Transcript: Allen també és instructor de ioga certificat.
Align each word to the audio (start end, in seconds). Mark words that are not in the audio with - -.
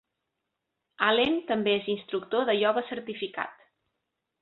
Allen 1.09 1.37
també 1.53 1.77
és 1.81 1.91
instructor 1.97 2.51
de 2.51 2.59
ioga 2.65 2.87
certificat. 2.91 3.65